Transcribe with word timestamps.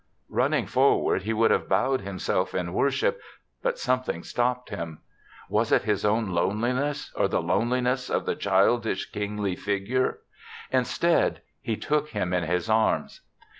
Running 0.31 0.65
forward 0.65 1.21
he 1.21 1.31
would 1.33 1.51
have 1.51 1.69
bowed 1.69 2.01
himself 2.01 2.55
in 2.55 2.73
worship, 2.73 3.21
but 3.61 3.77
some 3.77 4.01
thing 4.01 4.23
stopped 4.23 4.71
him. 4.71 5.01
Was 5.47 5.71
it 5.71 5.83
his 5.83 6.03
own 6.03 6.31
loneliness, 6.31 7.13
or 7.15 7.27
the 7.27 7.39
loneliness 7.39 8.09
of 8.09 8.25
the 8.25 8.35
childish 8.35 9.11
kingly 9.11 9.55
figure? 9.55 10.21
Instead, 10.71 11.43
he 11.61 11.77
took 11.77 12.09
him 12.09 12.33
in 12.33 12.45
his 12.45 12.67
arms. 12.67 13.21